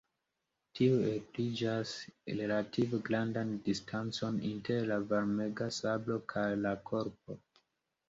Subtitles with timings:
[0.77, 1.91] Tiuj ebligas
[2.39, 7.43] relative grandan distancon inter la varmega sablo kaj la korpo.